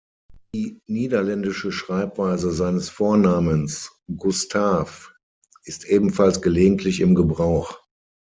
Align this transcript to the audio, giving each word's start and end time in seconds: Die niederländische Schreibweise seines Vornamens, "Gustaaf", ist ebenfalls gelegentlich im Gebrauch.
Die 0.55 0.79
niederländische 0.87 1.71
Schreibweise 1.71 2.51
seines 2.51 2.89
Vornamens, 2.89 3.99
"Gustaaf", 4.17 5.13
ist 5.65 5.83
ebenfalls 5.85 6.41
gelegentlich 6.41 7.01
im 7.01 7.13
Gebrauch. 7.13 7.79